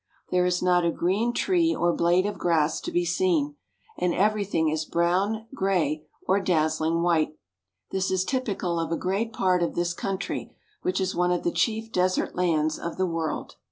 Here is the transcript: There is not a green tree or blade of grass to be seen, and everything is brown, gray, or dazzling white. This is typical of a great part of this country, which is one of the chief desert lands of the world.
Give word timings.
There 0.31 0.47
is 0.47 0.63
not 0.63 0.83
a 0.83 0.89
green 0.89 1.31
tree 1.31 1.75
or 1.75 1.93
blade 1.93 2.25
of 2.25 2.39
grass 2.39 2.81
to 2.81 2.91
be 2.91 3.05
seen, 3.05 3.55
and 3.99 4.15
everything 4.15 4.69
is 4.69 4.83
brown, 4.83 5.45
gray, 5.53 6.07
or 6.27 6.39
dazzling 6.39 7.03
white. 7.03 7.35
This 7.91 8.09
is 8.09 8.25
typical 8.25 8.79
of 8.79 8.91
a 8.91 8.97
great 8.97 9.31
part 9.31 9.61
of 9.61 9.75
this 9.75 9.93
country, 9.93 10.55
which 10.81 10.99
is 10.99 11.13
one 11.13 11.29
of 11.29 11.43
the 11.43 11.51
chief 11.51 11.91
desert 11.91 12.35
lands 12.35 12.79
of 12.79 12.97
the 12.97 13.05
world. 13.05 13.57